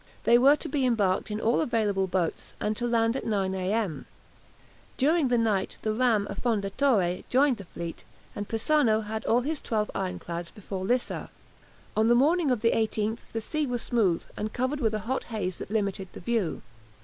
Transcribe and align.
They 0.23 0.39
were 0.39 0.55
to 0.55 0.67
be 0.67 0.83
embarked 0.83 1.29
in 1.29 1.39
all 1.39 1.61
available 1.61 2.07
boats, 2.07 2.55
and 2.59 2.75
to 2.75 2.87
land 2.87 3.15
at 3.15 3.23
9 3.23 3.53
a.m. 3.53 4.07
During 4.97 5.27
the 5.27 5.37
night 5.37 5.77
the 5.83 5.93
ram 5.93 6.25
"Affondatore" 6.27 7.23
joined 7.29 7.57
the 7.57 7.65
fleet, 7.65 8.03
and 8.35 8.47
Persano 8.47 9.01
had 9.05 9.23
all 9.25 9.41
his 9.41 9.61
twelve 9.61 9.91
ironclads 9.93 10.49
before 10.49 10.83
Lissa. 10.85 11.29
On 11.95 12.07
the 12.07 12.15
morning 12.15 12.49
of 12.49 12.61
the 12.61 12.71
18th 12.71 13.19
the 13.31 13.41
sea 13.41 13.67
was 13.67 13.83
smooth, 13.83 14.23
and 14.35 14.53
covered 14.53 14.79
with 14.79 14.95
a 14.95 14.99
hot 15.05 15.25
haze 15.25 15.59
that 15.59 15.69
limited 15.69 16.07
the 16.13 16.19
view. 16.19 16.63